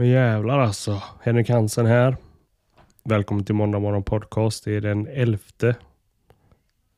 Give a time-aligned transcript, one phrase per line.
[0.00, 1.02] Men jävlar alltså.
[1.20, 2.16] Henrik Hansen här.
[3.04, 4.64] Välkommen till Måndag Morgon Podcast.
[4.64, 5.38] Det är den 11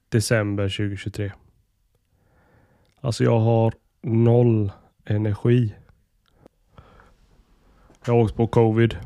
[0.09, 1.33] december 2023.
[3.01, 4.73] Alltså jag har noll
[5.05, 5.75] energi.
[8.07, 8.97] Jag har åkt på covid.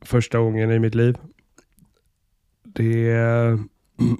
[0.00, 1.18] Första gången i mitt liv.
[2.62, 3.12] Det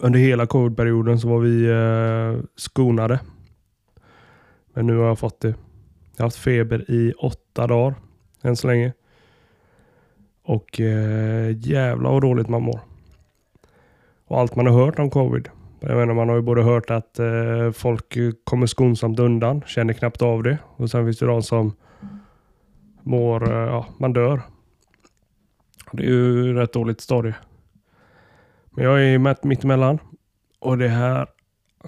[0.00, 3.20] under hela covidperioden så var vi eh, skonade.
[4.72, 5.54] Men nu har jag fått det.
[6.16, 7.94] Jag har haft feber i åtta dagar
[8.44, 8.92] än så länge.
[10.42, 12.80] Och eh, jävla vad dåligt man mår.
[14.26, 15.48] Och allt man har hört om covid.
[15.80, 20.22] Jag menar, man har ju både hört att eh, folk kommer skonsamt undan, känner knappt
[20.22, 20.58] av det.
[20.76, 21.72] Och sen finns det de som
[23.02, 24.42] mår, eh, ja, man dör.
[25.92, 27.34] Det är ju rätt dåligt stadie.
[28.70, 29.98] Men jag är mitt emellan.
[30.58, 31.26] Och det här,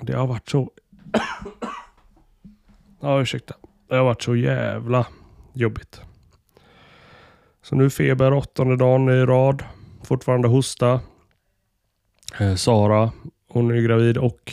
[0.00, 0.70] det har varit så...
[3.00, 3.54] ja, ursäkta.
[3.88, 5.06] Det har varit så jävla
[5.52, 6.00] jobbigt.
[7.68, 9.64] Så nu feber åttonde dagen i rad.
[10.04, 11.00] Fortfarande hosta.
[12.40, 13.12] Eh, Sara,
[13.48, 14.52] hon är gravid och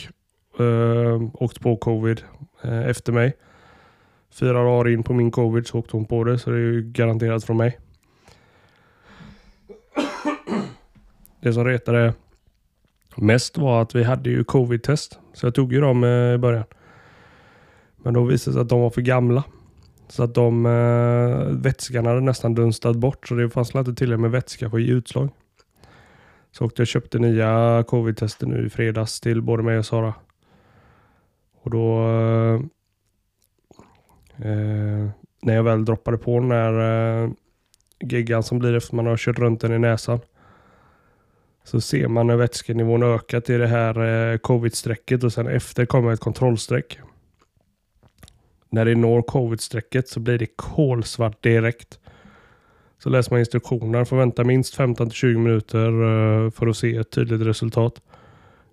[0.58, 2.22] eh, åkt på covid
[2.62, 3.36] eh, efter mig.
[4.32, 6.82] Fyra dagar in på min covid så åkte hon på det så det är ju
[6.82, 7.78] garanterat från mig.
[11.40, 12.14] Det som retade
[13.16, 15.18] mest var att vi hade ju covid-test.
[15.32, 16.64] Så jag tog ju dem eh, i början.
[17.96, 19.44] Men då visade det sig att de var för gamla.
[20.14, 24.30] Så att de eh, vätskan hade nästan dunstat bort så det fanns inte tillräckligt med
[24.30, 25.28] vätska för att ge utslag.
[26.52, 30.14] Så åkte jag köpte nya covid-tester nu i fredags till både mig och Sara.
[31.62, 32.54] Och då eh,
[34.48, 35.08] eh
[35.42, 36.72] när jag väl droppade på den här
[37.24, 37.30] eh,
[38.00, 40.20] geggan som blir efter man har kört runt den i näsan.
[41.64, 43.98] Så ser man när vätskenivån ökat i det här
[44.32, 46.98] eh, covid-strecket och sen efter kommer ett kontrollstreck.
[48.74, 51.98] När det når covid-strecket så blir det kolsvart direkt.
[52.98, 57.40] Så läser man instruktioner, får vänta minst 15-20 minuter eh, för att se ett tydligt
[57.40, 58.02] resultat.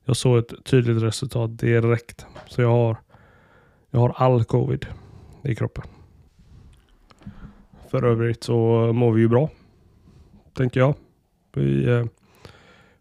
[0.05, 2.25] Jag såg ett tydligt resultat direkt.
[2.47, 2.97] Så jag har,
[3.91, 4.85] jag har all covid
[5.43, 5.83] i kroppen.
[7.91, 8.53] För övrigt så
[8.93, 9.49] mår vi ju bra.
[10.53, 10.95] Tänker jag.
[11.53, 12.05] Vi, eh,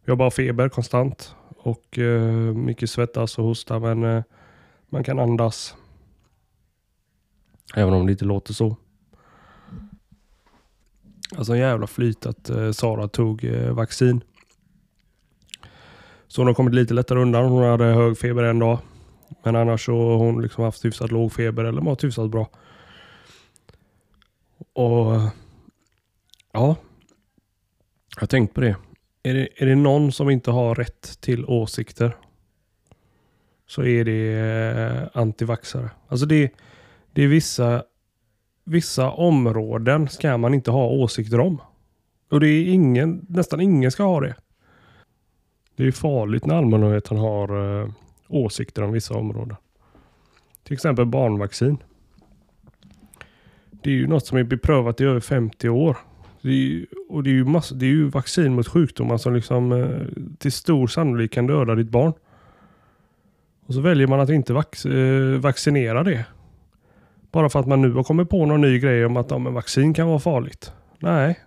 [0.04, 4.22] vi har bara feber konstant och eh, mycket svettas och hosta men
[4.88, 5.76] man kan andas.
[7.74, 8.76] Även om det inte låter så.
[11.36, 14.20] Alltså en jävla flyt att eh, Sara tog eh, vaccin.
[16.28, 17.44] Så hon har kommit lite lättare undan.
[17.44, 18.78] Hon hade hög feber en dag.
[19.42, 22.48] Men annars så har hon liksom haft hyfsat låg feber eller mått hyfsat bra.
[24.72, 25.20] Och
[26.52, 26.76] ja,
[28.16, 28.76] jag har tänkt på det.
[29.22, 29.62] Är, det.
[29.62, 32.16] är det någon som inte har rätt till åsikter
[33.66, 35.90] så är det eh, antivaxare.
[36.08, 36.50] Alltså det,
[37.12, 37.82] det är vissa,
[38.64, 41.60] vissa områden ska man inte ha åsikter om.
[42.30, 44.34] Och det är ingen, nästan ingen ska ha det.
[45.76, 47.90] Det är farligt när allmänheten har eh,
[48.28, 49.56] åsikter om vissa områden.
[50.62, 51.78] Till exempel barnvaccin.
[53.70, 55.96] Det är ju något som är beprövat i över 50 år.
[56.42, 59.34] Det är ju, och det är ju, massa, det är ju vaccin mot sjukdomar som
[59.34, 62.12] liksom eh, till stor sannolikhet kan döda ditt barn.
[63.66, 66.24] Och så väljer man att inte vax, eh, vaccinera det.
[67.30, 69.94] Bara för att man nu har kommit på någon ny grej om att ja, vaccin
[69.94, 70.72] kan vara farligt.
[70.98, 71.38] Nej.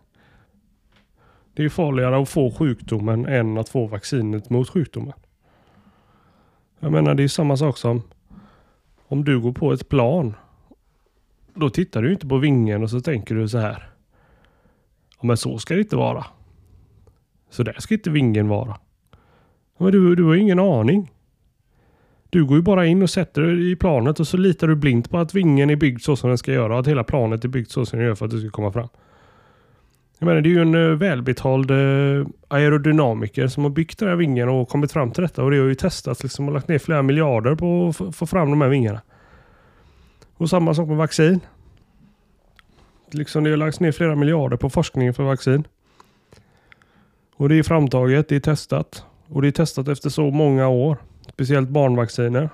[1.53, 5.13] Det är farligare att få sjukdomen än att få vaccinet mot sjukdomen.
[6.79, 8.01] Jag menar det är samma sak som
[9.07, 10.33] om du går på ett plan.
[11.53, 13.89] Då tittar du inte på vingen och så tänker du så här.
[15.19, 16.25] Ja, men så ska det inte vara.
[17.49, 18.77] Så där ska inte vingen vara.
[19.77, 21.12] Men du, du har ingen aning.
[22.33, 25.09] Du går ju bara in och sätter dig i planet och så litar du blint
[25.09, 26.79] på att vingen är byggd så som den ska göra.
[26.79, 28.87] Att hela planet är byggt så som den gör för att du ska komma fram.
[30.19, 34.15] Jag menar, det är ju en eh, välbetald eh, aerodynamiker som har byggt den här
[34.15, 35.43] vingen och kommit fram till detta.
[35.43, 38.49] Och det har ju testats liksom och lagt ner flera miljarder på att få fram
[38.49, 39.01] de här vingarna.
[40.37, 41.39] Och samma sak med vaccin.
[43.11, 45.67] Liksom det har lagts ner flera miljarder på forskningen för vaccin.
[47.35, 49.05] Och det är framtaget, det är testat.
[49.27, 50.97] Och det är testat efter så många år.
[51.27, 52.49] Speciellt barnvacciner.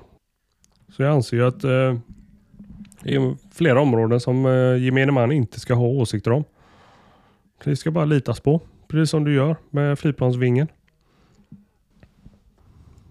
[0.90, 1.98] Så jag anser ju att eh,
[3.04, 6.44] det är flera områden som eh, gemene man inte ska ha åsikter om.
[7.64, 8.62] Det ska bara litas på.
[8.88, 10.68] Precis som du gör med flygplansvingen.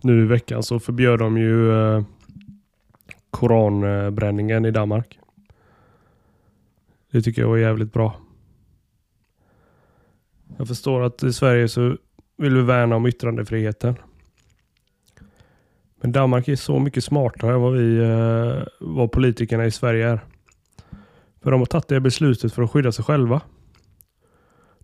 [0.01, 2.05] Nu i veckan så förbjöd de ju eh,
[3.31, 5.19] koranbränningen i Danmark.
[7.11, 8.17] Det tycker jag var jävligt bra.
[10.57, 11.97] Jag förstår att i Sverige så
[12.37, 13.95] vill vi värna om yttrandefriheten.
[16.01, 20.21] Men Danmark är så mycket smartare än vad vi, eh, vad politikerna i Sverige är.
[21.43, 23.41] För de har tagit det beslutet för att skydda sig själva.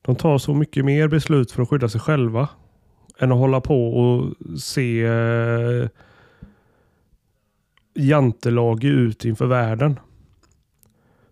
[0.03, 2.49] De tar så mycket mer beslut för att skydda sig själva
[3.19, 5.89] än att hålla på och se eh,
[7.95, 10.01] jantelag ut inför världen.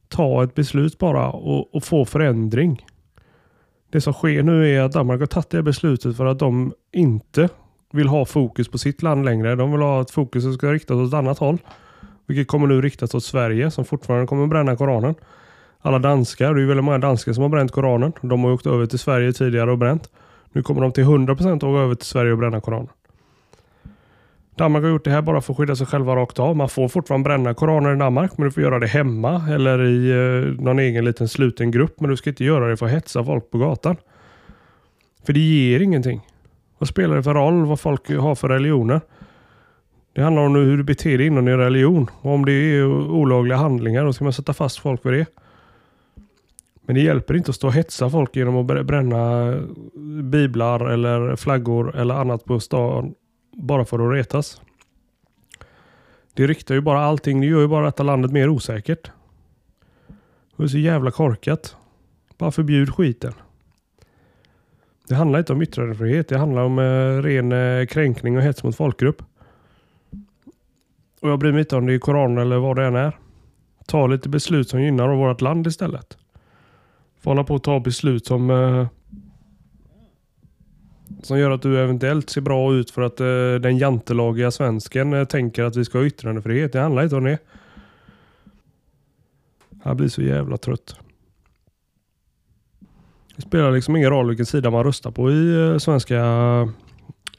[0.08, 2.86] Ta ett beslut bara och, och få förändring.
[3.90, 7.48] Det som sker nu är att Danmark har tagit det beslutet för att de inte
[7.92, 9.54] vill ha fokus på sitt land längre.
[9.54, 11.58] De vill ha att fokuset ska riktas åt ett annat håll.
[12.26, 15.14] Vilket kommer nu riktas åt Sverige som fortfarande kommer bränna Koranen.
[15.80, 18.12] Alla danskar, det är väldigt många danskar som har bränt Koranen.
[18.20, 20.10] De har åkt över till Sverige tidigare och bränt.
[20.52, 22.88] Nu kommer de till 100% åka över till Sverige och bränna Koranen.
[24.56, 26.56] Danmark har gjort det här bara för att skydda sig själva rakt av.
[26.56, 30.10] Man får fortfarande bränna koraner i Danmark, men du får göra det hemma eller i
[30.10, 32.00] eh, någon egen liten sluten grupp.
[32.00, 33.96] Men du ska inte göra det för att hetsa folk på gatan.
[35.26, 36.20] För det ger ingenting.
[36.82, 39.00] Vad spelar det för roll vad folk har för religioner?
[40.12, 42.10] Det handlar om hur du beter dig inom din religion.
[42.20, 45.26] Och om det är olagliga handlingar, då ska man sätta fast folk för det.
[46.82, 49.54] Men det hjälper inte att stå och hetsa folk genom att bränna
[50.22, 53.14] biblar eller flaggor eller annat på stan
[53.56, 54.60] bara för att retas.
[56.34, 57.40] Det riktar ju bara allting.
[57.40, 59.10] Det gör ju bara detta landet mer osäkert.
[60.56, 61.76] Det är så jävla korkat.
[62.38, 63.32] Bara förbjud skiten.
[65.08, 66.28] Det handlar inte om yttrandefrihet.
[66.28, 69.22] Det handlar om eh, ren eh, kränkning och hets mot folkgrupp.
[71.20, 73.18] Och jag bryr mig inte om det är Koran eller vad det än är.
[73.86, 76.18] Ta lite beslut som gynnar vårt land istället.
[77.20, 78.86] Få hålla på att ta beslut som eh,
[81.22, 85.24] som gör att du eventuellt ser bra ut för att eh, den jantelagiga svensken eh,
[85.24, 86.72] tänker att vi ska ha yttrandefrihet.
[86.72, 87.38] Det handlar inte om det.
[89.84, 90.96] Jag blir så jävla trött.
[93.42, 96.68] Det spelar liksom ingen roll vilken sida man röstar på i eh, svenska eh,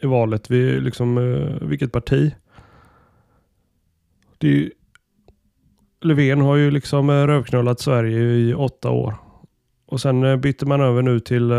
[0.01, 0.49] i valet.
[0.49, 2.35] Vi, liksom, eh, vilket parti.
[4.37, 4.71] Det är,
[6.01, 9.15] Löfven har ju liksom rövknullat Sverige i åtta år.
[9.85, 11.51] Och sen bytte man över nu till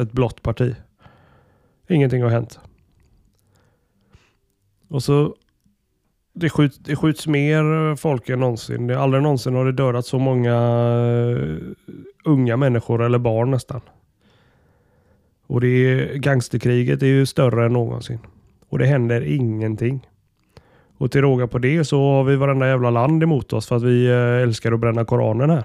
[0.00, 0.74] ett blått parti.
[1.88, 2.60] Ingenting har hänt.
[4.88, 5.34] Och så
[6.38, 8.86] det skjuts, det skjuts mer folk än någonsin.
[8.86, 11.58] Det, aldrig någonsin har det dödat så många uh,
[12.24, 13.80] unga människor eller barn nästan.
[15.46, 18.18] Och det är, gangsterkriget är ju större än någonsin.
[18.68, 20.08] Och det händer ingenting.
[20.98, 23.82] Och till råga på det så har vi varenda jävla land emot oss för att
[23.82, 25.64] vi uh, älskar att bränna Koranen här.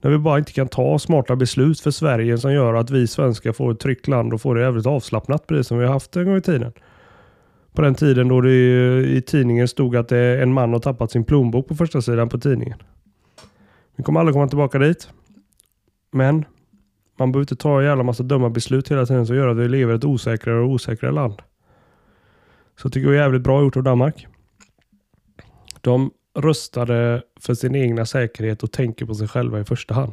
[0.00, 3.52] När vi bara inte kan ta smarta beslut för Sverige som gör att vi svenskar
[3.52, 6.24] får ett tryggt land och får det jävligt avslappnat precis som vi har haft en
[6.24, 6.72] gång i tiden.
[7.72, 8.50] På den tiden då det
[9.06, 12.38] i tidningen stod att eh, en man har tappat sin plånbok på första sidan på
[12.38, 12.82] tidningen.
[13.96, 15.10] Vi kommer aldrig komma tillbaka dit.
[16.12, 16.44] Men
[17.18, 19.68] man behöver inte ta en jävla massa dumma beslut hela tiden som gör att vi
[19.68, 21.42] lever i ett osäkrare och osäkrare land.
[22.76, 24.26] Så jag tycker det är jävligt bra gjort av Danmark.
[25.80, 30.12] De röstade för sin egna säkerhet och tänker på sig själva i första hand.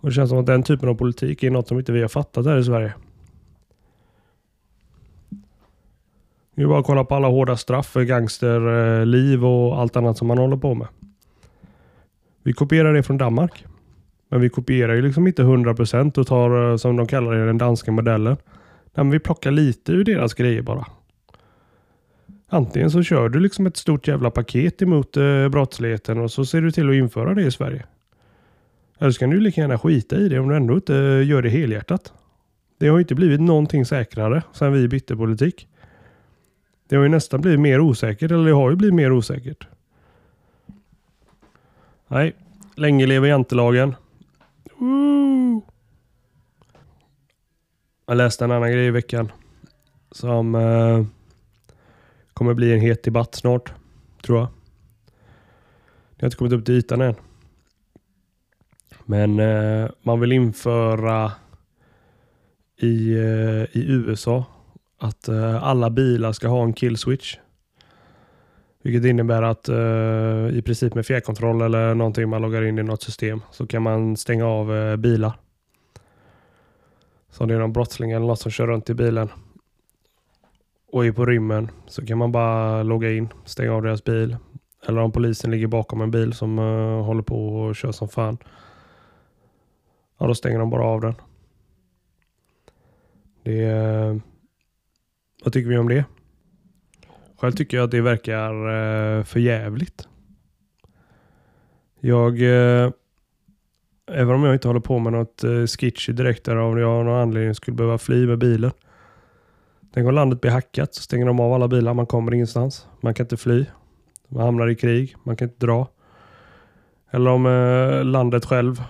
[0.00, 2.08] Och Det känns som att den typen av politik är något som inte vi har
[2.08, 2.94] fattat här i Sverige.
[6.54, 10.28] Det är bara att kolla på alla hårda straff för gangsterliv och allt annat som
[10.28, 10.88] man håller på med.
[12.42, 13.64] Vi kopierar det från Danmark.
[14.32, 17.58] Men vi kopierar ju liksom inte 100% och tar eh, som de kallar det den
[17.58, 18.36] danska modellen.
[18.84, 20.86] Nej, men vi plockar lite ur deras grejer bara.
[22.48, 26.60] Antingen så kör du liksom ett stort jävla paket emot eh, brottsligheten och så ser
[26.60, 27.84] du till att införa det i Sverige.
[28.98, 31.42] Eller så kan du lika gärna skita i det om du ändå inte eh, gör
[31.42, 32.12] det helhjärtat.
[32.78, 35.68] Det har inte blivit någonting säkrare sedan vi bytte politik.
[36.92, 39.66] Det har ju nästan blivit mer osäkert, eller det har ju blivit mer osäkert.
[42.08, 42.36] Nej,
[42.74, 43.94] länge lever jantelagen.
[44.76, 45.62] Woo!
[48.06, 49.32] Jag läste en annan grej i veckan.
[50.10, 51.04] Som eh,
[52.34, 53.72] kommer bli en het debatt snart,
[54.22, 54.48] tror jag.
[56.10, 57.14] Det har inte kommit upp till ytan än.
[59.04, 61.32] Men eh, man vill införa
[62.76, 64.44] i, eh, i USA
[65.02, 67.36] att eh, alla bilar ska ha en kill switch.
[68.82, 73.02] Vilket innebär att eh, i princip med fjärrkontroll eller någonting man loggar in i något
[73.02, 75.32] system så kan man stänga av eh, bilar.
[77.30, 79.28] Så om det är någon brottsling eller något som kör runt i bilen
[80.92, 84.36] och är på rymmen så kan man bara logga in, stänga av deras bil.
[84.88, 88.38] Eller om polisen ligger bakom en bil som uh, håller på och kör som fan.
[90.18, 91.14] Ja, då stänger de bara av den.
[93.42, 94.16] Det uh,
[95.44, 96.04] vad tycker vi om det?
[97.40, 100.08] Själv tycker jag att det verkar eh, för jävligt.
[102.00, 102.90] Jag eh,
[104.06, 107.04] Även om jag inte håller på med något uh, skitch direkt där om jag av
[107.04, 108.70] någon anledning skulle behöva fly med bilen.
[109.94, 111.94] Tänk om landet blir hackat så stänger de av alla bilar.
[111.94, 112.86] Man kommer ingenstans.
[113.00, 113.64] Man kan inte fly.
[114.28, 115.14] Man hamnar i krig.
[115.24, 115.88] Man kan inte dra.
[117.10, 117.44] Eller om
[118.04, 118.82] landet själv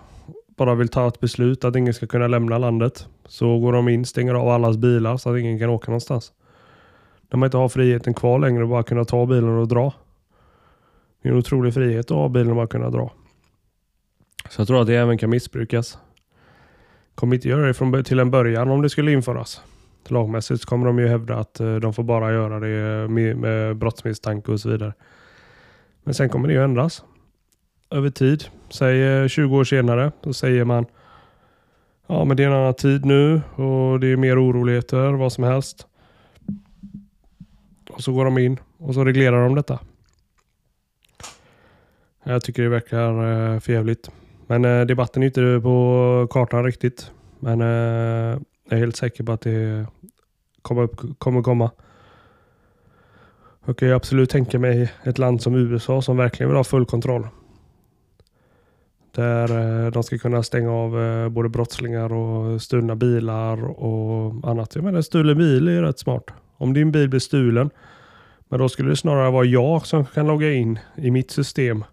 [0.57, 3.07] bara vill ta ett beslut att ingen ska kunna lämna landet.
[3.27, 6.33] Så går de in, stänger av allas bilar så att ingen kan åka någonstans.
[7.33, 9.93] När man inte har friheten kvar längre och bara kunna ta bilen och dra.
[11.23, 13.13] Det är en otrolig frihet att ha bilen och bara kunna dra.
[14.51, 15.99] Så jag tror att det även kan missbrukas.
[17.15, 19.63] Kommer inte göra det från till en början om det skulle införas.
[20.09, 24.53] Lagmässigt kommer de ju hävda att eh, de får bara göra det med, med brottsmisstanke
[24.53, 24.93] och så vidare.
[26.03, 27.05] Men sen kommer det ju ändras.
[27.91, 28.45] Över tid.
[28.71, 30.13] Säg eh, 20 år senare.
[30.23, 30.87] Då säger man
[32.07, 35.45] Ja men det är en annan tid nu och det är mer oroligheter, vad som
[35.45, 35.87] helst.
[37.93, 39.79] Och så går de in och så reglerar de detta.
[42.23, 43.11] Jag tycker det verkar
[43.55, 44.11] eh, förjävligt.
[44.47, 47.11] Men eh, debatten är inte på kartan riktigt.
[47.41, 49.87] Men eh, jag är helt säker på att det
[50.63, 51.71] kommer, upp, kommer komma.
[53.65, 56.87] Jag kan ju absolut tänka mig ett land som USA som verkligen vill ha full
[56.87, 57.29] kontroll.
[59.15, 64.75] Där eh, de ska kunna stänga av eh, både brottslingar och stulna bilar och annat.
[64.75, 66.31] Jag menar, en stulen bil är rätt smart.
[66.63, 67.71] Om din bil blir stulen,
[68.49, 71.85] men då skulle det snarare vara jag som kan logga in i mitt system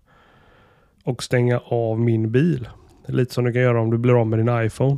[1.03, 2.69] och stänga av min bil.
[3.07, 4.97] Lite som du kan göra om du blir av med din iPhone.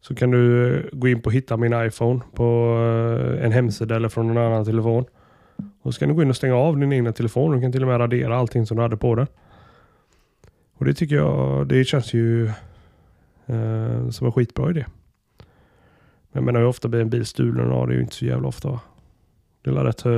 [0.00, 2.76] Så kan du eh, gå in på hitta min iPhone på
[3.36, 5.04] eh, en hemsida eller från en annan telefon.
[5.82, 7.52] Och så kan du gå in och stänga av din egna telefon.
[7.52, 9.26] Du kan till och med radera allting som du hade på den.
[10.74, 12.46] Och det tycker jag, det känns ju
[13.46, 14.84] eh, som en skitbra idé.
[16.34, 17.70] Men jag menar hur ofta blir en bil stulen?
[17.70, 18.80] Ja, det är ju inte så jävla ofta va?
[19.62, 20.12] Det är rätt, eh,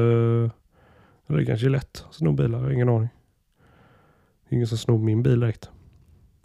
[1.27, 3.09] Eller det kanske är lätt att sno bilar, jag har ingen aning.
[4.49, 5.71] Det är Ingen som snor min bil direkt.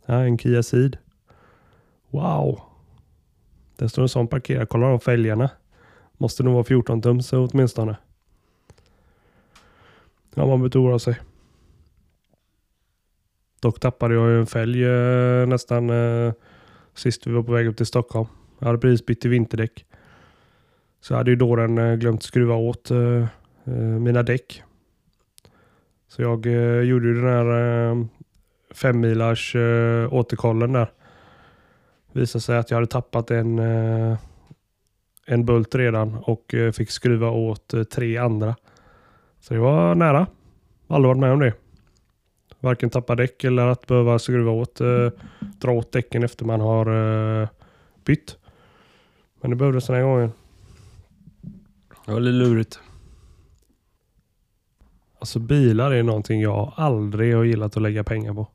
[0.05, 0.97] Ja, en Kia Ceed.
[2.09, 2.61] Wow.
[3.75, 4.69] Där står en sån parkerad.
[4.69, 5.49] Kolla de fälgarna.
[6.17, 7.97] Måste nog vara 14 tums åtminstone.
[10.35, 11.19] Ja, man betorar sig.
[13.61, 16.33] Dock tappade jag ju en fälg eh, nästan eh,
[16.93, 18.27] sist vi var på väg upp till Stockholm.
[18.61, 19.85] Jag hade precis bytt till vinterdäck.
[20.99, 23.25] Så jag hade ju dåren eh, glömt skruva åt eh,
[23.63, 24.63] eh, mina däck.
[26.07, 28.05] Så jag eh, gjorde ju den här eh,
[28.71, 30.91] femmilars eh, återkollen där.
[32.11, 34.17] Visade sig att jag hade tappat en, eh,
[35.25, 38.55] en bult redan och eh, fick skruva åt eh, tre andra.
[39.39, 40.27] Så det var nära.
[40.87, 41.53] Aldrig varit med om det.
[42.59, 46.85] Varken tappa däck eller att behöva skruva åt, eh, dra åt däcken efter man har
[47.41, 47.49] eh,
[48.05, 48.37] bytt.
[49.41, 50.31] Men det behövdes den här gången.
[52.05, 52.79] Det var lite lurigt.
[55.19, 58.47] Alltså bilar är någonting jag aldrig har gillat att lägga pengar på.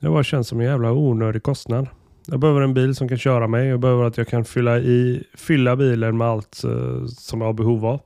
[0.00, 1.88] Det bara känns som en jävla onödig kostnad.
[2.26, 3.68] Jag behöver en bil som kan köra mig.
[3.68, 7.52] Jag behöver att jag kan fylla, i, fylla bilen med allt uh, som jag har
[7.52, 8.00] behov av.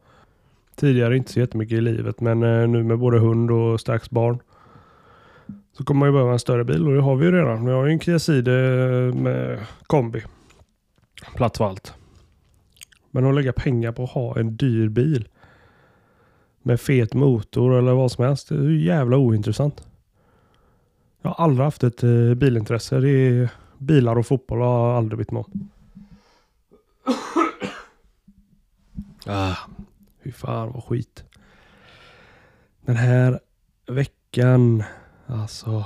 [0.77, 4.39] Tidigare inte så jättemycket i livet men uh, nu med både hund och strax barn.
[5.73, 7.67] Så kommer man ju behöva en större bil och det har vi ju redan.
[7.67, 10.23] Vi har ju en Kia Ceed eh, med kombi.
[11.37, 11.95] Plats för allt.
[13.11, 15.29] Men att lägga pengar på att ha en dyr bil
[16.63, 18.49] med fet motor eller vad som helst.
[18.49, 19.89] Det är jävla ointressant.
[21.23, 23.01] Jag har aldrig haft ett eh, bilintresse.
[23.01, 25.71] Det är bilar och fotboll har jag aldrig brytt mig om.
[29.27, 29.57] Ah,
[30.23, 31.25] fy fan vad skit.
[32.81, 33.41] Den här
[33.87, 34.83] veckan,
[35.27, 35.85] alltså.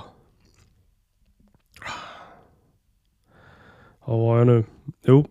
[4.05, 4.65] Vad var jag nu?
[5.07, 5.27] Jo,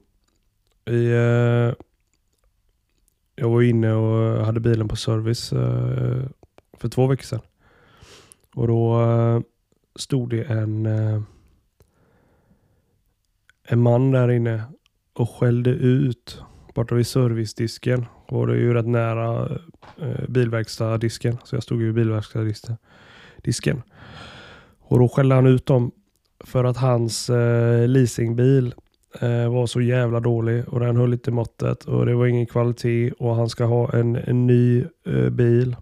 [0.85, 1.73] vi eh,
[3.35, 6.23] jag var inne och hade bilen på service eh,
[6.77, 7.41] för två veckor sedan.
[8.55, 9.41] Och då eh,
[9.95, 11.21] stod det en, eh,
[13.63, 14.63] en man där inne
[15.13, 16.41] och skällde ut
[16.73, 18.05] borta vid servicedisken.
[18.27, 19.59] Och det är ju rätt nära
[20.01, 21.37] eh, bilverkstadsdisken.
[21.43, 23.81] Så jag stod ju vid bilverkstadsdisken.
[24.79, 25.91] Och då skällde han ut dem
[26.39, 28.73] för att hans eh, leasingbil
[29.21, 33.11] eh, var så jävla dålig och den höll inte måttet och det var ingen kvalitet
[33.11, 35.75] och han ska ha en, en ny eh, bil.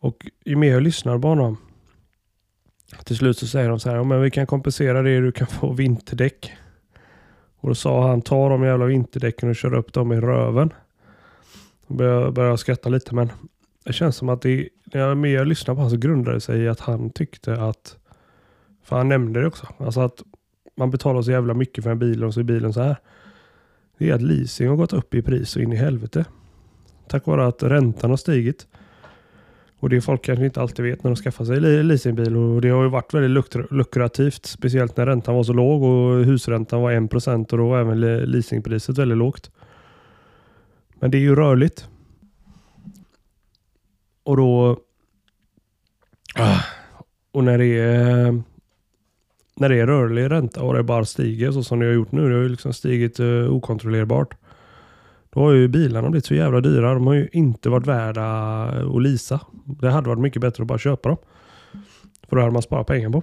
[0.00, 1.56] Och ju mer jag lyssnar på honom
[3.04, 5.72] till slut så säger de så här, men vi kan kompensera det, du kan få
[5.72, 6.52] vinterdäck.
[7.60, 10.72] Och då sa han, ta de jävla vinterdäcken och kör upp dem i röven.
[11.86, 13.32] Då började jag skratta lite men
[13.84, 16.60] det känns som att det, när jag mer lyssnar på honom så grundade det sig
[16.60, 17.96] i att han tyckte att,
[18.84, 20.22] för han nämnde det också, alltså att
[20.78, 22.96] man betalar så jävla mycket för en bil och så är bilen så här.
[23.98, 26.24] Det är att leasing har gått upp i pris och in i helvete.
[27.08, 28.66] Tack vare att räntan har stigit.
[29.80, 32.36] Och det folk kanske inte alltid vet när de skaffar sig leasingbil.
[32.36, 34.46] Och det har ju varit väldigt lukrativt.
[34.46, 38.98] Speciellt när räntan var så låg och husräntan var 1% och då var även leasingpriset
[38.98, 39.50] väldigt lågt.
[40.94, 41.88] Men det är ju rörligt.
[44.22, 44.78] Och då...
[46.34, 46.60] Ah,
[47.32, 48.42] och när det är
[49.58, 52.28] när det är rörlig ränta och det bara stiger så som det har gjort nu.
[52.28, 54.34] Det har ju liksom stigit eh, okontrollerbart.
[55.30, 56.94] Då har ju bilarna blivit så jävla dyra.
[56.94, 58.22] De har ju inte varit värda
[58.76, 59.40] eh, att lisa.
[59.64, 61.18] Det hade varit mycket bättre att bara köpa dem.
[62.28, 63.18] För då hade man sparat pengar på.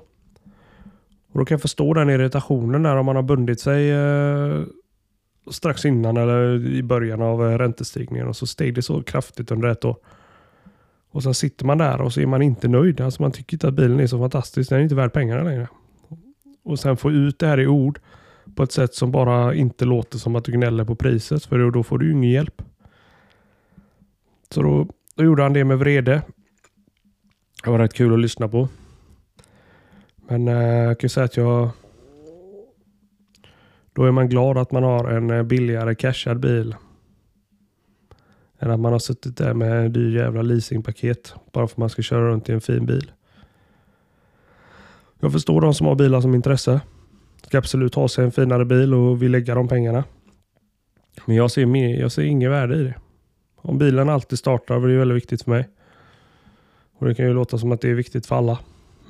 [1.31, 4.61] Och då kan jag förstå den irritationen där om man har bundit sig eh,
[5.51, 9.67] strax innan eller i början av eh, räntestigningen och så steg det så kraftigt under
[9.67, 9.95] ett år.
[11.11, 13.01] Och så sitter man där och så är man inte nöjd.
[13.01, 14.69] Alltså man tycker inte att bilen är så fantastisk.
[14.69, 15.67] Den är inte värd pengarna längre.
[16.65, 17.99] Och sen få ut det här i ord
[18.55, 21.45] på ett sätt som bara inte låter som att du gnäller på priset.
[21.45, 22.61] För då får du ju ingen hjälp.
[24.49, 26.21] Så då, då gjorde han det med vrede.
[27.63, 28.67] Det var rätt kul att lyssna på.
[30.27, 31.69] Men eh, jag kan säga att jag...
[33.93, 36.75] Då är man glad att man har en eh, billigare cashad bil
[38.59, 41.89] än att man har suttit där med en dyr jävla leasingpaket bara för att man
[41.89, 43.11] ska köra runt i en fin bil.
[45.25, 46.81] Jag förstår de som har bilar som intresse.
[47.43, 50.03] Ska absolut ha sig en finare bil och vill lägga de pengarna.
[51.25, 52.95] Men jag ser, mer, jag ser inget värde i det.
[53.55, 55.69] Om bilen alltid startar, det är väldigt viktigt för mig.
[56.97, 58.59] Och Det kan ju låta som att det är viktigt för alla.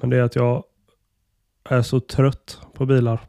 [0.01, 0.63] Men det är att jag
[1.69, 3.19] är så trött på bilar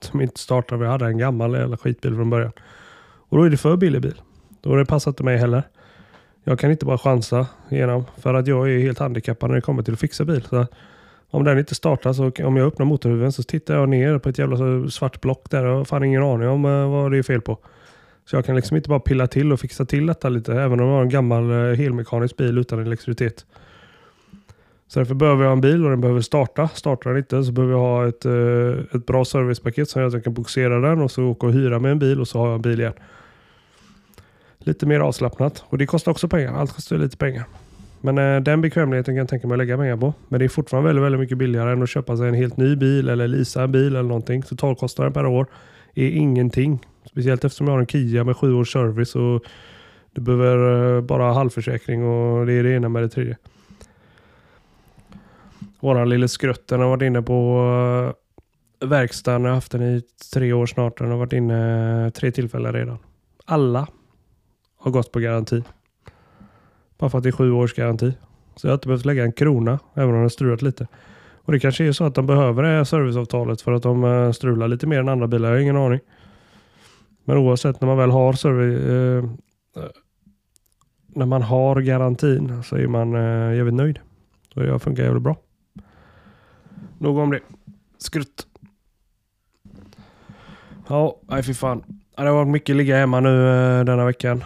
[0.00, 0.76] som inte startar.
[0.76, 2.52] Vi hade en gammal eller skitbil från början.
[3.02, 4.20] Och då är det för billig bil.
[4.60, 5.62] Då det passat inte mig heller.
[6.44, 9.82] Jag kan inte bara chansa igenom för att jag är helt handikappad när det kommer
[9.82, 10.42] till att fixa bil.
[10.42, 10.66] Så
[11.34, 14.38] om den inte startar så om jag öppnar motorhuven så tittar jag ner på ett
[14.38, 15.64] jävla svart block där.
[15.64, 17.58] Jag har fan ingen aning om eh, vad det är fel på.
[18.24, 20.88] Så jag kan liksom inte bara pilla till och fixa till detta lite även om
[20.88, 23.46] jag har en gammal eh, helmekanisk bil utan elektricitet.
[24.88, 26.68] Så därför behöver jag en bil och den behöver starta.
[26.68, 30.14] Startar den inte så behöver jag ha ett, eh, ett bra servicepaket som gör att
[30.14, 32.46] jag kan boxera den och så åka och hyra med en bil och så har
[32.46, 32.94] jag en bil igen
[34.58, 35.64] lite mer avslappnat.
[35.68, 36.54] Och det kostar också pengar.
[36.54, 37.44] Allt kostar lite pengar.
[38.04, 40.14] Men eh, den bekvämligheten kan jag tänka mig att lägga pengar på.
[40.28, 42.76] Men det är fortfarande väldigt, väldigt mycket billigare än att köpa sig en helt ny
[42.76, 44.42] bil eller leasa en bil eller någonting.
[44.42, 45.46] Totalkostnaden per år
[45.94, 46.86] är ingenting.
[47.04, 49.44] Speciellt eftersom jag har en Kia med sju års service och
[50.12, 53.36] du behöver eh, bara halvförsäkring och det är det ena med det tredje.
[55.80, 57.60] Våran lille skrutten har varit inne på
[58.80, 59.42] eh, verkstaden.
[59.42, 60.02] Jag har haft den i
[60.34, 60.98] tre år snart.
[60.98, 62.98] Den har varit inne eh, tre tillfällen redan.
[63.44, 63.86] Alla
[64.76, 65.62] har gått på garanti.
[66.98, 68.12] Bara för att det är sju års garanti.
[68.56, 70.86] Så jag har inte behövt lägga en krona, även om det har strulat lite.
[71.44, 74.32] Och det kanske är så att de behöver det här serviceavtalet för att de eh,
[74.32, 75.48] strular lite mer än andra bilar.
[75.48, 76.00] Jag har ingen aning.
[77.24, 79.30] Men oavsett när man väl har service, eh,
[79.82, 79.90] eh,
[81.06, 83.98] när man har garantin så är man eh, jävligt nöjd.
[84.54, 85.36] Och det funkar jävligt bra.
[86.98, 87.40] Nog om det.
[87.98, 88.46] Skrutt.
[90.88, 91.82] Ja, nej fy fan.
[92.16, 94.44] Det har varit mycket ligga hemma nu eh, denna veckan.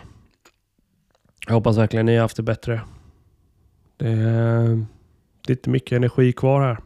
[1.48, 2.80] Jag hoppas verkligen ni har haft det bättre.
[3.96, 4.86] Det är,
[5.46, 6.78] det är inte mycket energi kvar här.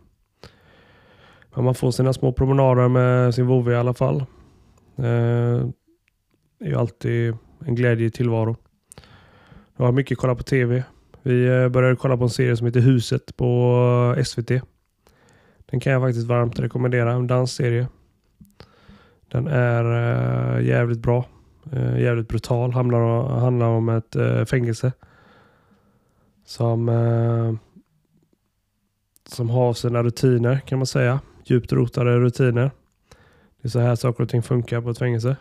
[1.54, 4.24] Men man får sina små promenader med sin vovve i alla fall.
[4.96, 5.72] Det är
[6.60, 8.56] ju alltid en glädje i tillvaron.
[9.76, 10.84] Jag har mycket kollat på tv.
[11.22, 14.48] Vi eh, började kolla på en serie som heter Huset på eh, SVT.
[15.66, 17.12] Den kan jag faktiskt varmt rekommendera.
[17.12, 17.88] En dansserie.
[19.28, 19.84] Den är
[20.56, 21.26] eh, jävligt bra.
[21.70, 22.72] Eh, jävligt brutal.
[22.72, 24.92] Handlar, handlar om ett eh, fängelse.
[26.44, 27.54] Som, eh,
[29.28, 31.20] som har sina rutiner kan man säga.
[31.44, 32.70] Djupt rotade rutiner.
[33.60, 35.36] Det är så här saker och ting funkar på ett fängelse.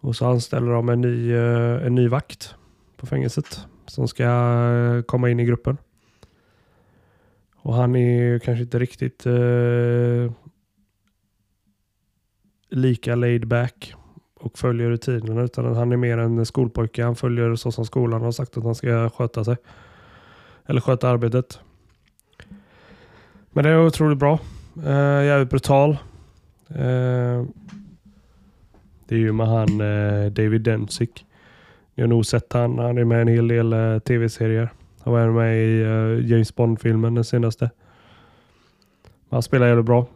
[0.00, 2.54] Och så anställer de en ny, eh, en ny vakt
[2.96, 5.76] på fängelset som ska eh, komma in i gruppen.
[7.56, 10.32] Och han är kanske inte riktigt eh,
[12.68, 13.94] lika laid back
[14.40, 17.04] och följer rutinerna utan han är mer en skolpojke.
[17.04, 19.56] Han följer så som skolan har sagt att han ska sköta sig.
[20.66, 21.60] Eller sköta arbetet.
[23.50, 24.38] Men det är otroligt bra.
[24.76, 25.90] Uh, jävligt brutal.
[26.70, 27.44] Uh,
[29.06, 31.26] det är ju med han uh, David Densick.
[31.94, 32.78] Ni har nog sett han.
[32.78, 34.72] Han är med i en hel del uh, tv-serier.
[35.00, 35.82] Han var med i
[36.30, 37.70] James Bond-filmen den senaste.
[39.30, 40.06] Han spelar jävligt bra.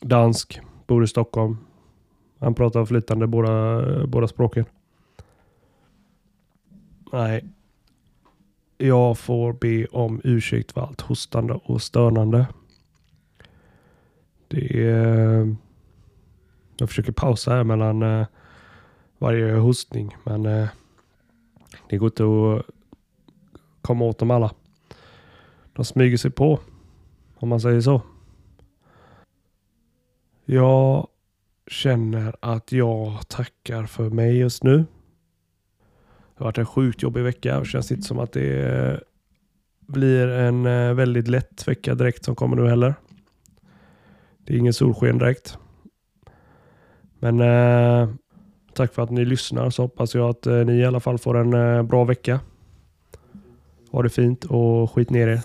[0.00, 0.60] Dansk.
[0.86, 1.56] Bor i Stockholm.
[2.44, 4.64] Han pratar flytande båda, båda språken.
[7.12, 7.44] Nej.
[8.78, 12.46] Jag får be om ursäkt för allt hostande och stönande.
[14.48, 15.56] Det är...
[16.76, 18.26] Jag försöker pausa här mellan eh,
[19.18, 20.68] varje hostning, men eh,
[21.88, 22.74] det går inte att
[23.82, 24.54] komma åt dem alla.
[25.72, 26.60] De smyger sig på,
[27.36, 28.02] om man säger så.
[30.44, 31.08] Jag
[31.70, 34.76] känner att jag tackar för mig just nu.
[34.76, 34.84] Det
[36.36, 39.00] har varit en sjukt jobbig vecka Det känns inte som att det
[39.86, 42.94] blir en eh, väldigt lätt vecka direkt som kommer nu heller.
[44.44, 45.58] Det är ingen solsken direkt.
[47.18, 48.08] Men eh,
[48.74, 51.36] tack för att ni lyssnar så hoppas jag att eh, ni i alla fall får
[51.36, 52.40] en eh, bra vecka.
[53.90, 55.40] Ha det fint och skit ner er.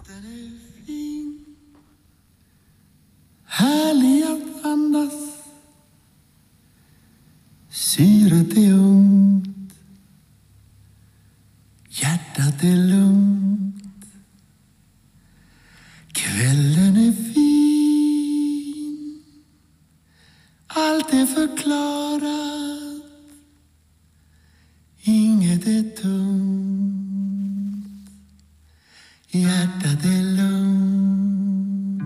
[29.31, 32.01] Hjärtat är lugnt.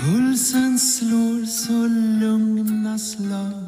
[0.00, 1.86] Pulsen slår så
[2.20, 3.61] lugna slag.